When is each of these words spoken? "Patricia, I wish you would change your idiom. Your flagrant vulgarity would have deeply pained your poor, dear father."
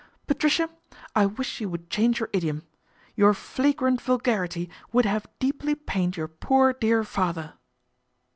"Patricia, 0.25 0.67
I 1.15 1.27
wish 1.27 1.61
you 1.61 1.69
would 1.69 1.91
change 1.91 2.19
your 2.19 2.31
idiom. 2.33 2.63
Your 3.15 3.35
flagrant 3.35 4.01
vulgarity 4.01 4.67
would 4.91 5.05
have 5.05 5.27
deeply 5.37 5.75
pained 5.75 6.17
your 6.17 6.27
poor, 6.27 6.73
dear 6.73 7.03
father." 7.03 7.53